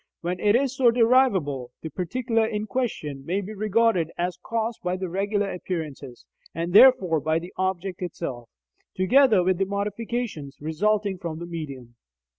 When 0.21 0.39
it 0.39 0.55
is 0.55 0.75
so 0.75 0.89
derivable, 0.89 1.69
the 1.83 1.91
particular 1.91 2.43
in 2.47 2.65
question 2.65 3.23
may 3.23 3.39
be 3.39 3.53
regarded 3.53 4.11
as 4.17 4.39
caused 4.41 4.81
by 4.81 4.97
the 4.97 5.07
regular 5.09 5.53
appearances, 5.53 6.25
and 6.55 6.73
therefore 6.73 7.19
by 7.19 7.37
the 7.37 7.53
object 7.55 8.01
itself, 8.01 8.49
together 8.95 9.43
with 9.43 9.59
the 9.59 9.65
modifications 9.65 10.57
resulting 10.59 11.19
from 11.19 11.37
the 11.37 11.45
medium. 11.45 11.97